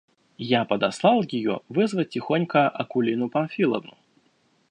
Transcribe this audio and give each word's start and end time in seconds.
Я 0.49 0.65
подослал 0.65 1.21
ее 1.29 1.59
вызвать 1.69 2.09
тихонько 2.09 2.67
Акулину 2.67 3.29
Памфиловну. 3.29 3.95